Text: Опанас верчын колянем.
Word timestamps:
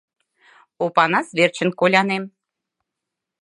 Опанас 0.85 1.27
верчын 1.37 1.69
колянем. 1.79 2.23